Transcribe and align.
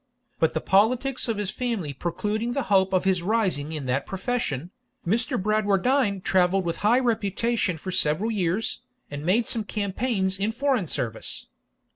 But 0.39 0.55
the 0.55 0.61
politics 0.61 1.27
of 1.27 1.37
his 1.37 1.51
family 1.51 1.93
precluding 1.93 2.53
the 2.53 2.63
hope 2.73 2.91
of 2.91 3.03
his 3.03 3.21
rising 3.21 3.71
in 3.71 3.85
that 3.85 4.07
profession, 4.07 4.71
Mr. 5.05 5.39
Bradwardine 5.39 6.21
travelled 6.21 6.65
with 6.65 6.77
high 6.77 6.97
reputation 6.97 7.77
for 7.77 7.91
several 7.91 8.31
years, 8.31 8.79
and 9.11 9.23
made 9.23 9.47
some 9.47 9.63
campaigns 9.63 10.39
in 10.39 10.51
foreign 10.53 10.87
service. 10.87 11.45